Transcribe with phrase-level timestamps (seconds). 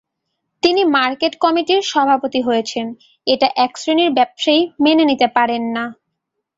[0.63, 2.85] তিনি মার্কেট কমিটির সভাপতি হয়েছেন,
[3.27, 5.83] এটা একশ্রেণির ব্যবসায়ী মেনে নিতে পারেন না।